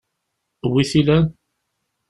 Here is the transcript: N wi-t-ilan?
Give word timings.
N 0.65 0.69
wi-t-ilan? 0.71 1.25